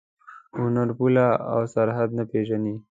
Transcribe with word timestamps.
هنر 0.59 0.89
پوله 0.97 1.27
او 1.51 1.61
سرحد 1.73 2.09
نه 2.17 2.23
پېژني. 2.31 2.73